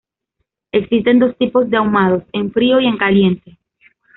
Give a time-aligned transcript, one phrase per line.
[0.71, 3.59] Existen dos tipos de ahumados: en frío y en caliente.